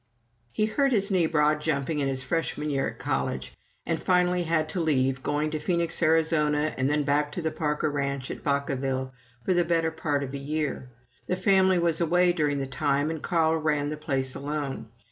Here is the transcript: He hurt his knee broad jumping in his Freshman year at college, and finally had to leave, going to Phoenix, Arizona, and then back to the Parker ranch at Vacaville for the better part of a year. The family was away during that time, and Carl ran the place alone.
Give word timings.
He 0.51 0.65
hurt 0.65 0.91
his 0.93 1.11
knee 1.11 1.27
broad 1.27 1.61
jumping 1.61 1.99
in 1.99 2.07
his 2.07 2.23
Freshman 2.23 2.71
year 2.71 2.87
at 2.89 2.97
college, 2.97 3.53
and 3.85 4.01
finally 4.01 4.41
had 4.41 4.67
to 4.69 4.81
leave, 4.81 5.21
going 5.21 5.51
to 5.51 5.59
Phoenix, 5.59 6.01
Arizona, 6.01 6.73
and 6.75 6.89
then 6.89 7.03
back 7.03 7.31
to 7.33 7.41
the 7.43 7.51
Parker 7.51 7.87
ranch 7.91 8.31
at 8.31 8.43
Vacaville 8.43 9.11
for 9.45 9.53
the 9.53 9.63
better 9.63 9.91
part 9.91 10.23
of 10.23 10.33
a 10.33 10.39
year. 10.39 10.89
The 11.27 11.35
family 11.35 11.77
was 11.77 12.01
away 12.01 12.33
during 12.33 12.57
that 12.57 12.71
time, 12.71 13.11
and 13.11 13.21
Carl 13.21 13.57
ran 13.57 13.89
the 13.89 13.95
place 13.95 14.33
alone. 14.33 14.87